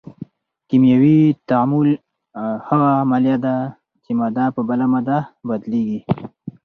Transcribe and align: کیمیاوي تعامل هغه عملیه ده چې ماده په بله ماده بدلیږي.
کیمیاوي 0.67 1.19
تعامل 1.49 1.87
هغه 2.67 2.89
عملیه 3.01 3.37
ده 3.45 3.55
چې 4.03 4.11
ماده 4.19 4.45
په 4.55 4.61
بله 4.69 4.85
ماده 4.93 5.19
بدلیږي. 5.47 5.99